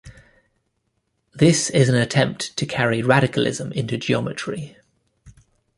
[1.35, 4.75] This is an attempt to carry radicalism into geometry.